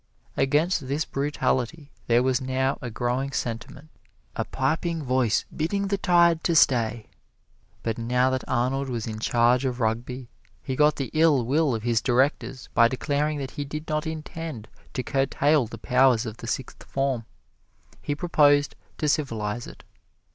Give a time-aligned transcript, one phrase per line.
[0.35, 3.91] Against this brutality there was now a growing sentiment
[4.35, 7.05] a piping voice bidding the tide to stay!
[7.83, 10.27] But now that Arnold was in charge of Rugby,
[10.63, 14.67] he got the ill will of his directors by declaring that he did not intend
[14.95, 17.25] to curtail the powers of the Sixth Form
[18.01, 19.83] he proposed to civilize it.